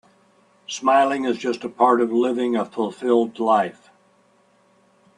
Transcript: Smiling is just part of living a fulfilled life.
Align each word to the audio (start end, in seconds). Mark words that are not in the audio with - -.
Smiling 0.65 1.25
is 1.25 1.37
just 1.37 1.61
part 1.77 2.01
of 2.01 2.11
living 2.11 2.55
a 2.55 2.65
fulfilled 2.65 3.37
life. 3.37 3.91